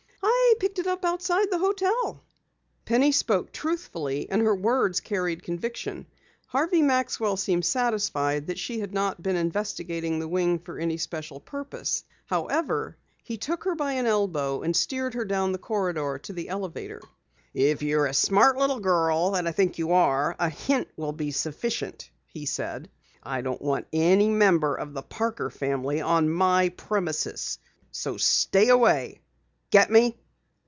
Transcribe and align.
"I 0.23 0.53
picked 0.61 0.79
it 0.79 0.85
up 0.87 1.03
outside 1.05 1.49
the 1.49 1.57
hotel." 1.59 2.23
Penny 2.85 3.11
spoke 3.13 3.51
truthfully 3.53 4.27
and 4.29 4.41
her 4.41 4.53
words 4.53 4.99
carried 4.99 5.41
conviction. 5.43 6.05
Harvey 6.45 6.81
Maxwell 6.83 7.35
seemed 7.37 7.63
satisfied 7.65 8.45
that 8.47 8.59
she 8.59 8.79
had 8.79 8.93
not 8.93 9.23
been 9.23 9.37
investigating 9.37 10.19
the 10.19 10.27
wing 10.27 10.59
for 10.59 10.77
any 10.77 10.97
special 10.97 11.39
purpose. 11.39 12.03
However, 12.27 12.97
he 13.23 13.37
took 13.37 13.63
her 13.63 13.73
by 13.75 13.93
an 13.93 14.05
elbow 14.05 14.61
and 14.61 14.75
steered 14.75 15.13
her 15.15 15.23
down 15.25 15.51
the 15.53 15.57
corridor 15.57 16.19
to 16.23 16.33
the 16.33 16.49
elevator. 16.49 16.99
"If 17.55 17.81
you're 17.81 18.07
the 18.09 18.13
smart 18.13 18.57
little 18.57 18.81
girl 18.81 19.31
I 19.33 19.51
think 19.53 19.77
you 19.79 19.93
are, 19.93 20.35
a 20.37 20.49
hint 20.49 20.89
will 20.97 21.13
be 21.13 21.31
sufficient," 21.31 22.09
he 22.27 22.45
said. 22.45 22.89
"I 23.23 23.39
don't 23.41 23.61
want 23.61 23.87
any 23.93 24.27
member 24.29 24.75
of 24.75 24.93
the 24.93 25.01
Parker 25.01 25.49
family 25.49 26.01
on 26.01 26.29
my 26.29 26.69
premises. 26.69 27.57
So 27.91 28.17
stay 28.17 28.67
away. 28.69 29.21
Get 29.71 29.89
me?" 29.89 30.17